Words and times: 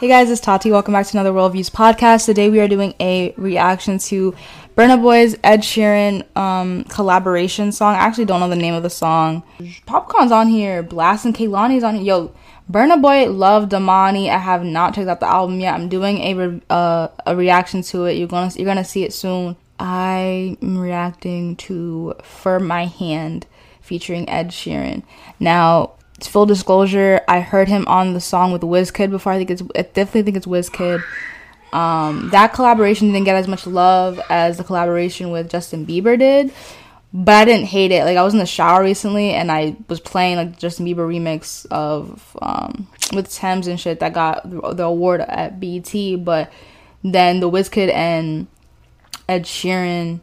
Hey 0.00 0.08
guys, 0.08 0.28
it's 0.28 0.40
Tati. 0.40 0.72
Welcome 0.72 0.92
back 0.92 1.06
to 1.06 1.16
another 1.16 1.32
World 1.32 1.52
Views 1.52 1.70
podcast. 1.70 2.26
Today 2.26 2.50
we 2.50 2.58
are 2.58 2.66
doing 2.66 2.94
a 2.98 3.32
reaction 3.36 4.00
to 4.00 4.34
Burna 4.76 5.00
Boy's 5.00 5.36
Ed 5.44 5.60
Sheeran 5.60 6.24
um, 6.36 6.82
collaboration 6.82 7.70
song. 7.70 7.94
I 7.94 7.98
actually 7.98 8.24
don't 8.24 8.40
know 8.40 8.48
the 8.48 8.56
name 8.56 8.74
of 8.74 8.82
the 8.82 8.90
song. 8.90 9.44
Popcaan's 9.86 10.32
on 10.32 10.48
here. 10.48 10.82
Blast 10.82 11.26
and 11.26 11.32
Kehlani's 11.32 11.84
on 11.84 11.94
here. 11.94 12.02
Yo, 12.02 12.34
Burna 12.68 13.00
Boy, 13.00 13.30
love 13.30 13.68
Damini. 13.68 14.28
I 14.28 14.38
have 14.38 14.64
not 14.64 14.96
checked 14.96 15.06
out 15.06 15.20
the 15.20 15.28
album 15.28 15.60
yet. 15.60 15.74
I'm 15.74 15.88
doing 15.88 16.18
a 16.18 16.34
re- 16.34 16.62
uh, 16.68 17.06
a 17.24 17.36
reaction 17.36 17.82
to 17.82 18.06
it. 18.06 18.14
You're 18.14 18.26
gonna 18.26 18.50
you're 18.56 18.66
gonna 18.66 18.84
see 18.84 19.04
it 19.04 19.12
soon. 19.12 19.54
I'm 19.78 20.76
reacting 20.76 21.54
to 21.68 22.14
For 22.24 22.58
My 22.58 22.86
Hand 22.86 23.46
featuring 23.80 24.28
Ed 24.28 24.48
Sheeran. 24.48 25.04
Now 25.38 25.92
full 26.22 26.46
disclosure, 26.46 27.20
I 27.28 27.40
heard 27.40 27.68
him 27.68 27.86
on 27.88 28.14
the 28.14 28.20
song 28.20 28.52
with 28.52 28.62
Wizkid 28.62 29.10
before. 29.10 29.32
I 29.32 29.38
think 29.38 29.50
it's 29.50 29.62
I 29.74 29.82
definitely 29.82 30.22
think 30.22 30.36
it's 30.36 30.46
Wizkid. 30.46 31.02
Um, 31.72 32.30
that 32.30 32.52
collaboration 32.52 33.08
didn't 33.08 33.24
get 33.24 33.36
as 33.36 33.48
much 33.48 33.66
love 33.66 34.20
as 34.30 34.58
the 34.58 34.64
collaboration 34.64 35.30
with 35.30 35.50
Justin 35.50 35.84
Bieber 35.84 36.16
did, 36.16 36.52
but 37.12 37.34
I 37.34 37.44
didn't 37.44 37.66
hate 37.66 37.90
it. 37.90 38.04
Like 38.04 38.16
I 38.16 38.22
was 38.22 38.32
in 38.32 38.38
the 38.38 38.46
shower 38.46 38.82
recently 38.82 39.30
and 39.30 39.50
I 39.50 39.76
was 39.88 39.98
playing 39.98 40.36
like 40.36 40.58
Justin 40.58 40.86
Bieber 40.86 40.98
remix 40.98 41.66
of 41.72 42.36
um, 42.40 42.86
with 43.12 43.32
Tems 43.32 43.66
and 43.66 43.78
shit 43.78 44.00
that 44.00 44.12
got 44.12 44.48
the 44.48 44.84
award 44.84 45.20
at 45.20 45.58
BET, 45.58 45.92
but 46.24 46.52
then 47.02 47.40
the 47.40 47.50
Wizkid 47.50 47.92
and 47.92 48.46
Ed 49.28 49.44
Sheeran 49.44 50.20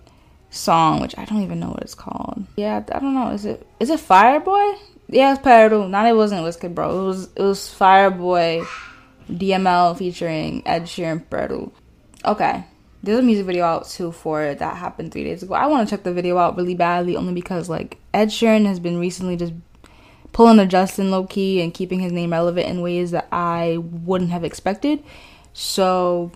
song, 0.52 1.02
which 1.02 1.17
I 1.17 1.25
don't 1.25 1.41
even 1.41 1.59
know 1.59 1.69
what 1.69 1.81
it's 1.81 1.95
called. 1.95 2.45
Yeah, 2.55 2.83
I 2.94 2.99
don't 2.99 3.13
know. 3.13 3.31
Is 3.31 3.45
it 3.45 3.67
is 3.80 3.89
it 3.89 3.99
Fireboy? 3.99 4.77
Yeah, 5.11 5.33
it's 5.33 5.41
Peru. 5.41 5.89
Not 5.89 6.07
it 6.07 6.15
wasn't 6.15 6.45
Wizkid, 6.45 6.73
bro. 6.73 7.01
It 7.01 7.05
was 7.05 7.23
it 7.35 7.41
was 7.41 7.59
Fireboy, 7.59 8.65
DML 9.29 9.97
featuring 9.97 10.63
Ed 10.65 10.83
Sheeran, 10.83 11.29
Peru. 11.29 11.69
Okay, 12.23 12.63
there's 13.03 13.19
a 13.19 13.21
music 13.21 13.45
video 13.45 13.66
out 13.66 13.89
too 13.89 14.13
for 14.13 14.41
it 14.44 14.59
that 14.59 14.77
happened 14.77 15.11
three 15.11 15.25
days 15.25 15.44
ago. 15.44 15.53
I 15.53 15.67
want 15.67 15.88
to 15.88 15.94
check 15.94 16.05
the 16.05 16.13
video 16.13 16.38
out 16.38 16.55
really 16.55 16.75
badly, 16.75 17.17
only 17.17 17.33
because 17.33 17.67
like 17.67 17.97
Ed 18.13 18.30
Sheeran 18.30 18.66
has 18.66 18.80
been 18.80 18.99
recently 18.99 19.36
just 19.36 19.52
pulling 20.31 20.59
a 20.59 20.66
Justin 20.66 21.11
low 21.11 21.25
key 21.25 21.61
and 21.61 21.73
keeping 21.73 21.99
his 21.99 22.14
name 22.14 22.31
relevant 22.31 22.69
in 22.69 22.81
ways 22.81 23.11
that 23.11 23.27
I 23.33 23.80
wouldn't 23.80 24.31
have 24.31 24.45
expected. 24.45 25.03
So 25.52 26.31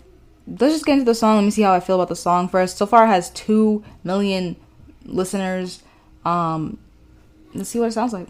let's 0.48 0.74
just 0.74 0.86
get 0.86 0.94
into 0.94 1.06
the 1.06 1.16
song. 1.16 1.38
Let 1.38 1.46
me 1.46 1.52
see 1.52 1.62
how 1.62 1.72
I 1.72 1.80
feel 1.80 1.96
about 1.96 2.10
the 2.10 2.16
song 2.18 2.50
first. 2.50 2.76
So 2.76 2.86
far, 2.86 3.06
it 3.06 3.08
has 3.08 3.30
two 3.30 3.86
million 4.04 4.58
listeners. 5.06 5.82
Um, 6.26 6.78
let's 7.54 7.70
see 7.70 7.80
what 7.80 7.88
it 7.88 7.94
sounds 7.94 8.12
like. 8.12 8.28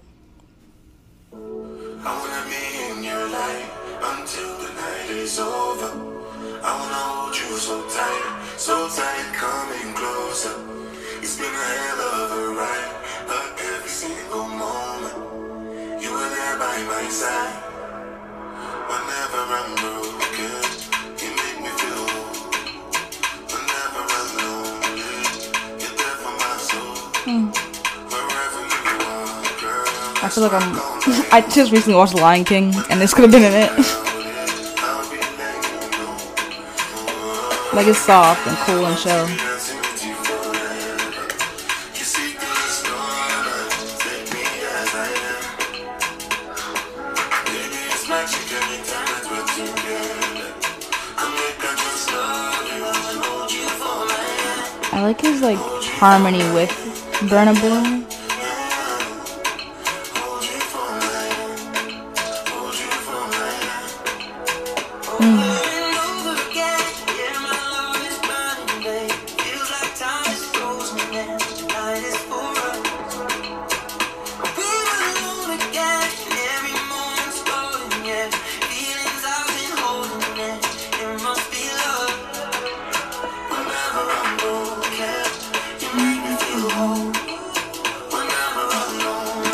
Until 4.26 4.58
the 4.58 4.73
night 4.73 5.09
is 5.12 5.38
over. 5.38 5.92
I 6.66 6.72
wanna 6.80 7.04
hold 7.14 7.38
you 7.38 7.45
so 7.62 7.78
tight, 7.94 8.26
so 8.58 8.90
tight, 8.90 9.28
coming 9.38 9.94
closer. 9.94 10.58
It's 11.22 11.38
been 11.38 11.54
a 11.54 11.67
hell 11.78 12.02
of 12.02 12.32
a 12.34 12.45
ride, 12.58 12.94
but 13.30 13.54
every 13.70 13.94
single 14.02 14.50
moment 14.50 15.14
you 16.02 16.09
were 16.09 16.30
there 16.38 16.58
by 16.58 16.76
my 16.90 17.06
side. 17.06 17.54
Whenever 18.90 19.42
I'm 19.59 19.72
broken, 19.78 20.58
you 21.22 21.30
make 21.38 21.60
me 21.62 21.72
feel 21.78 22.06
Whenever 23.54 24.02
I'm 24.17 24.30
lonely, 24.42 25.22
you're 25.78 25.98
there 26.02 26.17
for 26.23 26.34
my 26.42 26.54
soul. 26.66 26.98
Mm. 27.30 27.45
Wherever 28.10 28.62
you 28.73 28.82
are, 29.06 29.54
girl. 29.62 30.26
I 30.26 30.30
feel 30.34 30.44
like 30.50 30.58
I'm 30.58 30.73
I 31.32 31.42
just 31.48 31.72
recently 31.72 31.94
watched 31.94 32.16
Lion 32.16 32.44
King, 32.44 32.73
and 32.89 33.00
this 33.00 33.14
could 33.14 33.22
have 33.22 33.32
been 33.32 33.44
in 33.44 33.54
it. 33.54 34.02
like 37.76 37.88
it's 37.88 38.00
soft 38.00 38.48
and 38.48 38.56
cool 38.59 38.86
and 38.86 38.98
chill. 38.98 39.26
I 54.94 55.02
like 55.02 55.20
his 55.20 55.42
like 55.42 55.58
harmony 55.99 56.38
with 56.54 56.70
Burna 57.28 57.54
Boy. 57.60 58.05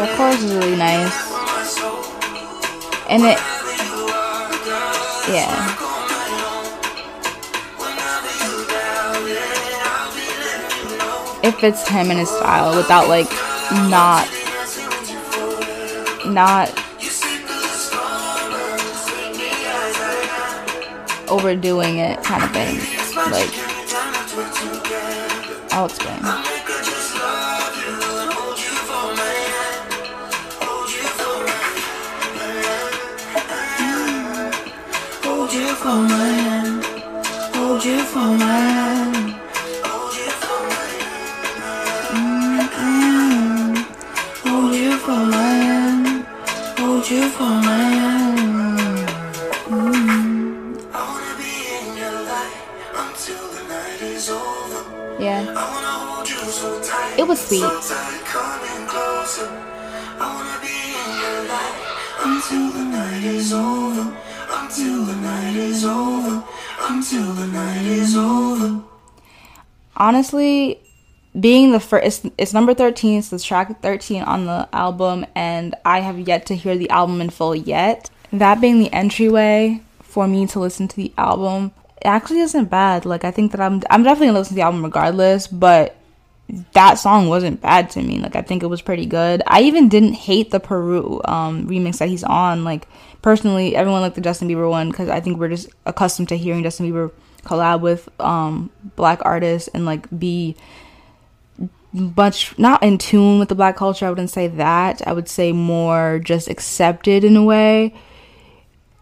The 0.02 0.08
chorus 0.18 0.42
is 0.42 0.52
really 0.56 0.76
nice. 0.76 1.14
And 3.08 3.22
it, 3.22 3.38
yeah. 5.30 5.78
It 11.44 11.52
fits 11.52 11.88
him 11.88 12.10
and 12.10 12.18
his 12.18 12.30
style 12.32 12.76
without 12.76 13.10
like 13.10 13.30
not, 13.92 14.28
not 16.26 16.70
overdoing 21.30 22.00
it 22.00 22.24
kind 22.24 22.44
of 22.44 22.52
thing. 22.52 22.80
Like, 23.32 23.52
I'll 25.72 25.86
explain. 25.86 26.61
For 35.82 35.96
my 35.96 36.28
hand, 36.46 36.84
hold 37.56 37.84
you 37.84 38.00
for 38.14 38.30
my 38.44 38.60
hand. 38.78 39.16
Mm-hmm. 42.14 43.30
Hold 44.48 44.76
you 44.76 44.98
for 45.06 45.22
my 45.36 45.54
hand, 45.66 46.26
hold 46.78 47.10
you 47.10 47.24
for 47.30 47.54
my 47.70 47.84
hand. 48.02 49.08
Mm-hmm. 49.74 50.22
Yeah. 55.20 55.42
I 55.50 55.64
wanna 55.72 55.96
hold 56.06 56.30
you 56.30 56.42
so 56.60 56.70
tight. 56.84 57.16
It 57.18 57.28
was 57.28 57.40
sweet. 57.40 57.62
So 57.62 57.70
tight, 57.90 58.22
coming 58.26 58.88
closer. 58.88 59.50
I 60.20 60.28
wanna 60.36 60.58
be 60.62 60.78
in 61.02 61.10
your 61.24 61.40
light 61.54 61.78
until 62.30 62.66
the 62.78 62.86
night 62.98 63.24
is 63.24 63.52
over 63.54 64.31
until 64.72 65.04
the 65.04 65.16
night 65.16 65.56
is 65.58 65.84
over, 65.84 66.44
until 66.90 67.34
the 67.34 67.48
night 67.48 67.86
is 67.86 68.16
over. 68.16 68.82
Honestly, 69.98 70.80
being 71.38 71.74
the 71.74 71.80
first, 71.82 72.24
it's, 72.26 72.36
it's 72.38 72.54
number 72.54 72.74
13, 72.74 73.20
it's 73.20 73.30
the 73.30 73.40
track 73.40 73.82
13 73.82 74.24
on 74.24 74.46
the 74.46 74.70
album, 74.72 75.26
and 75.36 75.76
I 75.84 76.00
have 76.00 76.20
yet 76.20 76.46
to 76.46 76.56
hear 76.56 76.78
the 76.78 76.90
album 76.90 77.20
in 77.20 77.32
full 77.32 77.54
yet. 77.54 78.10
That 78.32 78.62
being 78.62 78.80
the 78.80 78.92
entryway 78.94 79.82
for 80.02 80.26
me 80.26 80.48
to 80.48 80.60
listen 80.60 80.88
to 80.88 80.96
the 80.96 81.12
album, 81.18 81.74
it 81.98 82.06
actually 82.06 82.40
isn't 82.40 82.70
bad. 82.70 83.06
Like, 83.06 83.26
I 83.26 83.32
think 83.32 83.52
that 83.52 83.60
I'm, 83.60 83.82
I'm 83.90 84.04
definitely 84.04 84.28
gonna 84.28 84.40
listen 84.40 84.54
to 84.54 84.56
the 84.56 84.62
album 84.62 84.86
regardless, 84.86 85.48
but 85.48 85.98
that 86.74 86.96
song 86.96 87.28
wasn't 87.28 87.62
bad 87.62 87.90
to 87.92 88.02
me. 88.02 88.20
Like 88.20 88.36
I 88.36 88.42
think 88.42 88.64
it 88.64 88.68
was 88.68 88.82
pretty 88.82 89.06
good. 89.06 89.42
I 89.48 89.62
even 89.62 89.90
didn't 89.90 90.14
hate 90.14 90.52
the 90.52 90.60
Peru 90.60 91.22
um, 91.26 91.68
remix 91.68 92.00
that 92.00 92.10
he's 92.10 92.24
on. 92.24 92.64
Like 92.64 92.88
personally, 93.22 93.76
everyone 93.76 94.02
liked 94.02 94.16
the 94.16 94.22
Justin 94.22 94.48
Bieber 94.48 94.70
one 94.70 94.90
because 94.90 95.10
I 95.10 95.20
think 95.20 95.40
we're 95.40 95.50
just 95.50 95.70
accustomed 95.86 96.30
to 96.30 96.38
hearing 96.38 96.64
Justin 96.64 96.92
Bieber 96.92 97.12
collab 97.44 97.82
with 97.82 98.10
um, 98.20 98.70
black 98.96 99.20
artists 99.24 99.68
and 99.70 99.86
like 99.86 100.08
be 100.18 100.56
much 101.94 102.58
not 102.58 102.82
in 102.84 102.98
tune 102.98 103.40
with 103.40 103.50
the 103.50 103.56
black 103.56 103.76
culture. 103.76 104.06
I 104.06 104.10
wouldn't 104.10 104.30
say 104.30 104.48
that. 104.48 105.06
I 105.08 105.14
would 105.14 105.28
say 105.28 105.52
more 105.52 106.20
just 106.20 106.50
accepted 106.50 107.24
in 107.24 107.36
a 107.36 107.44
way 107.44 107.94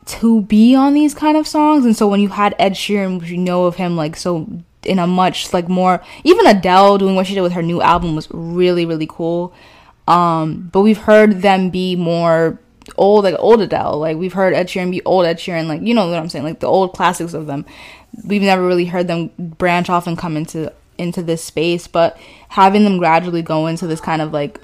to 0.05 0.41
be 0.41 0.73
on 0.73 0.93
these 0.93 1.13
kind 1.13 1.37
of 1.37 1.47
songs. 1.47 1.85
And 1.85 1.95
so 1.95 2.07
when 2.07 2.19
you 2.19 2.29
had 2.29 2.55
Ed 2.57 2.73
Sheeran, 2.73 3.19
which 3.19 3.29
you 3.29 3.37
know 3.37 3.65
of 3.65 3.75
him 3.75 3.95
like 3.95 4.15
so 4.15 4.63
in 4.89 4.99
a 4.99 5.07
much 5.07 5.53
like 5.53 5.69
more 5.69 6.01
even 6.23 6.45
Adele 6.47 6.97
doing 6.97 7.15
what 7.15 7.27
she 7.27 7.35
did 7.35 7.41
with 7.41 7.53
her 7.53 7.61
new 7.61 7.81
album 7.81 8.15
was 8.15 8.27
really 8.31 8.85
really 8.85 9.07
cool. 9.07 9.53
Um, 10.07 10.69
but 10.71 10.81
we've 10.81 10.97
heard 10.97 11.43
them 11.43 11.69
be 11.69 11.95
more 11.95 12.59
old 12.97 13.23
like 13.23 13.35
old 13.37 13.61
Adele. 13.61 13.99
Like 13.99 14.17
we've 14.17 14.33
heard 14.33 14.53
Ed 14.53 14.67
Sheeran 14.67 14.91
be 14.91 15.03
old 15.03 15.25
Ed 15.25 15.37
Sheeran, 15.37 15.67
like 15.67 15.81
you 15.81 15.93
know 15.93 16.09
what 16.09 16.17
I'm 16.17 16.29
saying, 16.29 16.43
like 16.43 16.59
the 16.59 16.67
old 16.67 16.93
classics 16.93 17.33
of 17.33 17.45
them. 17.45 17.65
We've 18.25 18.41
never 18.41 18.65
really 18.65 18.85
heard 18.85 19.07
them 19.07 19.31
branch 19.37 19.89
off 19.89 20.07
and 20.07 20.17
come 20.17 20.35
into 20.35 20.73
into 20.97 21.21
this 21.23 21.43
space, 21.43 21.87
but 21.87 22.17
having 22.49 22.83
them 22.83 22.97
gradually 22.97 23.41
go 23.41 23.67
into 23.67 23.87
this 23.87 24.01
kind 24.01 24.21
of 24.21 24.33
like 24.33 24.59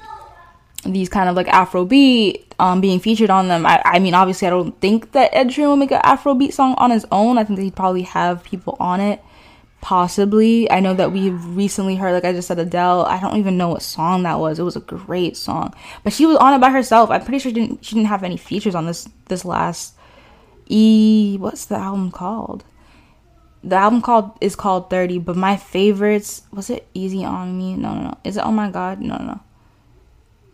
these 0.83 1.09
kind 1.09 1.29
of 1.29 1.35
like 1.35 1.47
Afrobeat 1.47 2.43
um, 2.59 2.81
being 2.81 2.99
featured 2.99 3.29
on 3.29 3.47
them. 3.47 3.65
I, 3.65 3.81
I 3.85 3.99
mean, 3.99 4.13
obviously, 4.13 4.47
I 4.47 4.51
don't 4.51 4.79
think 4.81 5.11
that 5.13 5.33
Ed 5.33 5.47
Sheeran 5.47 5.67
will 5.67 5.75
make 5.77 5.91
an 5.91 6.01
Afrobeat 6.01 6.53
song 6.53 6.75
on 6.77 6.91
his 6.91 7.05
own. 7.11 7.37
I 7.37 7.43
think 7.43 7.57
that 7.57 7.63
he'd 7.63 7.75
probably 7.75 8.03
have 8.03 8.43
people 8.43 8.77
on 8.79 8.99
it, 8.99 9.23
possibly. 9.85 10.69
I 10.71 10.79
know 10.79 10.95
that 10.95 11.11
we've 11.11 11.45
recently 11.55 11.95
heard, 11.95 12.13
like 12.13 12.25
I 12.25 12.33
just 12.33 12.47
said, 12.47 12.57
Adele. 12.57 13.05
I 13.05 13.19
don't 13.19 13.37
even 13.37 13.55
know 13.55 13.69
what 13.69 13.83
song 13.83 14.23
that 14.23 14.39
was. 14.39 14.57
It 14.57 14.63
was 14.63 14.75
a 14.75 14.79
great 14.79 15.37
song, 15.37 15.75
but 16.03 16.11
she 16.11 16.25
was 16.25 16.37
on 16.37 16.55
it 16.55 16.59
by 16.59 16.71
herself. 16.71 17.11
I'm 17.11 17.23
pretty 17.23 17.37
sure 17.37 17.51
she 17.51 17.53
didn't 17.53 17.85
she 17.85 17.93
didn't 17.93 18.07
have 18.07 18.23
any 18.23 18.35
features 18.35 18.73
on 18.73 18.87
this 18.87 19.07
this 19.27 19.45
last 19.45 19.93
E. 20.65 21.37
What's 21.39 21.65
the 21.65 21.75
album 21.75 22.09
called? 22.09 22.63
The 23.63 23.75
album 23.75 24.01
called 24.01 24.31
is 24.41 24.55
called 24.55 24.89
Thirty, 24.89 25.19
but 25.19 25.35
my 25.35 25.55
favorites 25.55 26.41
was 26.51 26.71
it 26.71 26.87
Easy 26.95 27.23
on 27.23 27.55
Me? 27.55 27.75
No, 27.75 27.93
no, 27.93 28.01
no. 28.05 28.17
Is 28.23 28.37
it 28.37 28.43
Oh 28.43 28.51
My 28.51 28.71
God? 28.71 28.99
No, 29.01 29.17
no, 29.17 29.25
no. 29.25 29.39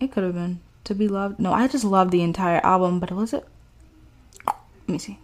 It 0.01 0.11
could 0.11 0.25
have 0.25 0.33
been 0.33 0.59
To 0.83 0.93
Be 0.93 1.07
Loved. 1.07 1.39
No, 1.39 1.53
I 1.53 1.69
just 1.69 1.85
loved 1.85 2.11
the 2.11 2.21
entire 2.21 2.59
album, 2.65 2.99
but 2.99 3.11
was 3.11 3.31
it? 3.31 3.47
Let 4.45 4.89
me 4.89 4.97
see. 4.97 5.19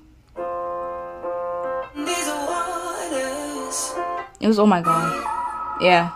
It 4.39 4.47
was 4.47 4.59
Oh 4.59 4.65
My 4.65 4.81
God. 4.81 5.23
Yeah. 5.81 6.11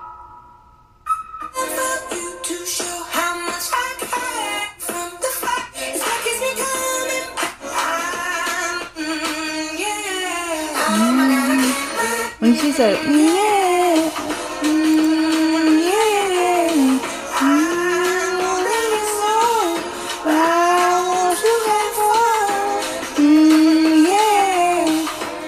When 12.40 12.56
she 12.58 12.72
said, 12.72 12.96
yeah, 13.06 14.10
mm, 14.62 15.82
yeah, 15.86 16.70
mm, 17.38 17.82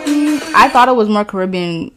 mm. 0.05 0.53
I 0.53 0.69
thought 0.69 0.87
it 0.87 0.95
was 0.95 1.09
more 1.09 1.25
Caribbean 1.25 1.91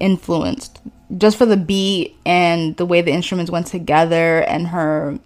influenced 0.00 0.80
just 1.16 1.36
for 1.36 1.46
the 1.46 1.56
beat 1.56 2.16
and 2.24 2.76
the 2.76 2.86
way 2.86 3.00
the 3.00 3.12
instruments 3.12 3.50
went 3.50 3.66
together 3.66 4.42
and 4.42 4.68
her 4.68 5.18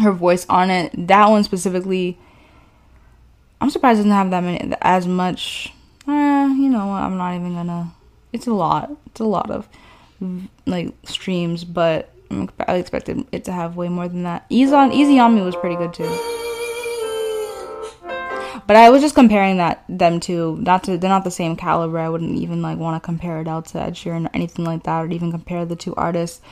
her 0.00 0.12
voice 0.12 0.46
on 0.48 0.70
it. 0.70 0.92
That 1.08 1.28
one 1.28 1.44
specifically, 1.44 2.18
I'm 3.60 3.70
surprised 3.70 4.00
it 4.00 4.04
doesn't 4.04 4.12
have 4.12 4.30
that 4.30 4.42
many 4.42 4.74
as 4.82 5.06
much. 5.06 5.72
Eh, 6.06 6.46
you 6.54 6.68
know? 6.68 6.90
I'm 6.90 7.16
not 7.16 7.34
even 7.34 7.54
gonna. 7.54 7.92
It's 8.32 8.46
a 8.46 8.54
lot. 8.54 8.90
It's 9.06 9.20
a 9.20 9.24
lot 9.24 9.50
of 9.50 9.68
like 10.66 10.94
streams, 11.04 11.64
but 11.64 12.12
I 12.66 12.76
expected 12.76 13.26
it 13.32 13.44
to 13.44 13.52
have 13.52 13.76
way 13.76 13.88
more 13.88 14.08
than 14.08 14.24
that. 14.24 14.44
Easy 14.48 14.72
on 14.74 14.92
Easy 14.92 15.18
on 15.18 15.34
Me 15.34 15.42
was 15.42 15.56
pretty 15.56 15.76
good 15.76 15.94
too. 15.94 16.44
But 18.68 18.76
I 18.76 18.90
was 18.90 19.00
just 19.00 19.14
comparing 19.14 19.56
that 19.56 19.82
them 19.88 20.20
to 20.20 20.58
not 20.58 20.84
to 20.84 20.98
they're 20.98 21.08
not 21.08 21.24
the 21.24 21.30
same 21.30 21.56
caliber. 21.56 21.98
I 21.98 22.10
wouldn't 22.10 22.36
even 22.38 22.60
like 22.60 22.76
want 22.76 23.02
to 23.02 23.04
compare 23.04 23.40
it 23.40 23.48
out 23.48 23.64
to 23.68 23.80
Ed 23.80 23.94
Sheeran 23.94 24.26
or 24.26 24.30
anything 24.34 24.66
like 24.66 24.82
that, 24.82 25.04
or 25.04 25.10
even 25.10 25.30
compare 25.30 25.64
the 25.64 25.74
two 25.74 25.94
artists. 25.96 26.42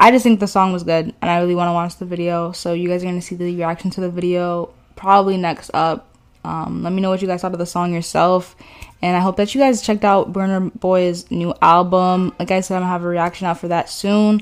I 0.00 0.10
just 0.10 0.24
think 0.24 0.40
the 0.40 0.48
song 0.48 0.72
was 0.72 0.82
good, 0.82 1.14
and 1.22 1.30
I 1.30 1.38
really 1.38 1.54
want 1.54 1.68
to 1.68 1.72
watch 1.72 1.96
the 1.96 2.06
video. 2.06 2.50
So 2.50 2.72
you 2.72 2.88
guys 2.88 3.04
are 3.04 3.06
gonna 3.06 3.22
see 3.22 3.36
the 3.36 3.54
reaction 3.54 3.88
to 3.92 4.00
the 4.00 4.10
video 4.10 4.70
probably 4.96 5.36
next 5.36 5.70
up. 5.74 6.08
Um, 6.44 6.82
let 6.82 6.92
me 6.92 7.00
know 7.00 7.10
what 7.10 7.22
you 7.22 7.28
guys 7.28 7.42
thought 7.42 7.52
of 7.52 7.60
the 7.60 7.66
song 7.66 7.94
yourself, 7.94 8.56
and 9.00 9.16
I 9.16 9.20
hope 9.20 9.36
that 9.36 9.54
you 9.54 9.60
guys 9.60 9.80
checked 9.80 10.04
out 10.04 10.32
Burna 10.32 10.72
Boy's 10.80 11.30
new 11.30 11.54
album. 11.62 12.34
Like 12.40 12.50
I 12.50 12.62
said, 12.62 12.74
I'm 12.74 12.82
gonna 12.82 12.90
have 12.90 13.04
a 13.04 13.08
reaction 13.08 13.46
out 13.46 13.60
for 13.60 13.68
that 13.68 13.88
soon. 13.88 14.40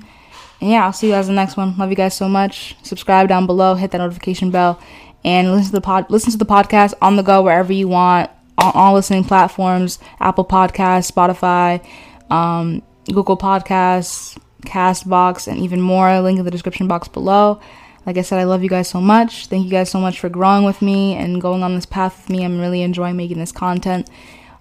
And 0.62 0.70
yeah, 0.70 0.86
I'll 0.86 0.94
see 0.94 1.08
you 1.08 1.12
guys 1.12 1.28
in 1.28 1.34
the 1.34 1.42
next 1.42 1.58
one. 1.58 1.76
Love 1.76 1.90
you 1.90 1.96
guys 1.96 2.14
so 2.14 2.28
much. 2.28 2.76
Subscribe 2.82 3.28
down 3.28 3.44
below, 3.44 3.74
hit 3.74 3.90
that 3.90 3.98
notification 3.98 4.50
bell, 4.50 4.80
and 5.24 5.50
listen 5.52 5.66
to 5.66 5.72
the 5.72 5.80
pod 5.80 6.06
listen 6.10 6.30
to 6.30 6.38
the 6.38 6.46
podcast 6.46 6.94
on 7.02 7.16
the 7.16 7.22
go 7.22 7.42
wherever 7.42 7.72
you 7.72 7.88
want 7.88 8.30
on 8.58 8.72
all 8.74 8.94
listening 8.94 9.24
platforms 9.24 9.98
apple 10.20 10.44
podcasts 10.44 11.10
spotify 11.10 11.84
um, 12.30 12.82
google 13.12 13.36
podcasts 13.36 14.38
castbox 14.66 15.48
and 15.48 15.58
even 15.58 15.80
more. 15.80 16.20
Link 16.20 16.38
in 16.38 16.44
the 16.44 16.50
description 16.50 16.86
box 16.86 17.08
below. 17.08 17.60
Like 18.04 18.18
i 18.18 18.22
said 18.22 18.38
i 18.38 18.44
love 18.44 18.62
you 18.62 18.68
guys 18.68 18.88
so 18.88 19.00
much. 19.00 19.46
Thank 19.46 19.64
you 19.64 19.70
guys 19.70 19.90
so 19.90 19.98
much 19.98 20.20
for 20.20 20.28
growing 20.28 20.64
with 20.64 20.82
me 20.82 21.14
and 21.14 21.40
going 21.40 21.62
on 21.62 21.74
this 21.74 21.86
path 21.86 22.16
with 22.16 22.30
me. 22.30 22.44
I'm 22.44 22.60
really 22.60 22.82
enjoying 22.82 23.16
making 23.16 23.38
this 23.38 23.52
content 23.52 24.10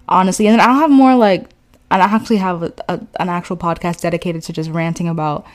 honestly. 0.08 0.46
And 0.46 0.58
then 0.58 0.66
i'll 0.66 0.80
have 0.80 0.90
more 0.90 1.14
like 1.14 1.50
i 1.90 1.98
actually 1.98 2.38
have 2.38 2.62
a, 2.62 2.72
a, 2.88 3.00
an 3.20 3.28
actual 3.28 3.56
podcast 3.56 4.00
dedicated 4.00 4.42
to 4.44 4.52
just 4.52 4.70
ranting 4.70 5.08
about 5.08 5.46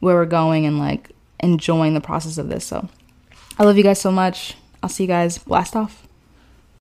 where 0.00 0.16
we're 0.16 0.26
going 0.26 0.66
and 0.66 0.78
like 0.78 1.10
enjoying 1.40 1.94
the 1.94 2.00
process 2.00 2.36
of 2.38 2.48
this 2.48 2.64
so 2.64 2.88
I 3.58 3.64
love 3.64 3.76
you 3.76 3.84
guys 3.84 4.00
so 4.00 4.10
much. 4.10 4.56
I'll 4.82 4.88
see 4.88 5.04
you 5.04 5.08
guys 5.08 5.38
blast 5.38 5.76
off. 5.76 6.03